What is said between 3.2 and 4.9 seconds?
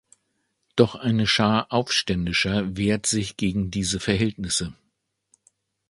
gegen diese Verhältnisse.